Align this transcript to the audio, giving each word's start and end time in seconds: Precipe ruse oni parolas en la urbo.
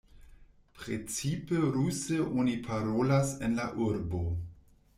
Precipe 0.77 1.55
ruse 1.75 2.19
oni 2.43 2.57
parolas 2.69 3.29
en 3.49 3.55
la 3.61 3.69
urbo. 3.89 4.23